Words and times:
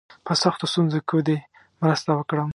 په 0.25 0.33
سختو 0.43 0.65
ستونزو 0.71 0.99
کې 1.09 1.19
دي 1.27 1.37
مرسته 1.81 2.09
وکړم. 2.13 2.49